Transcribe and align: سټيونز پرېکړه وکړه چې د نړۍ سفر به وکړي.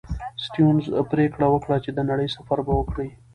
سټيونز 0.45 0.85
پرېکړه 1.11 1.45
وکړه 1.49 1.77
چې 1.83 1.89
د 1.93 1.99
نړۍ 2.09 2.27
سفر 2.35 2.59
به 2.65 2.73
وکړي. 2.79 3.09